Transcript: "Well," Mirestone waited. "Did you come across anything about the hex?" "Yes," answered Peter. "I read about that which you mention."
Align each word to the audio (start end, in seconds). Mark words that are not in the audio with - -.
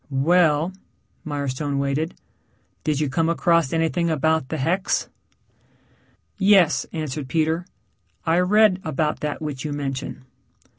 "Well," 0.09 0.73
Mirestone 1.23 1.77
waited. 1.77 2.15
"Did 2.83 2.99
you 2.99 3.07
come 3.07 3.29
across 3.29 3.71
anything 3.71 4.09
about 4.09 4.49
the 4.49 4.57
hex?" 4.57 5.09
"Yes," 6.39 6.87
answered 6.91 7.27
Peter. 7.27 7.67
"I 8.25 8.39
read 8.39 8.81
about 8.83 9.19
that 9.19 9.43
which 9.43 9.63
you 9.63 9.73
mention." 9.73 10.25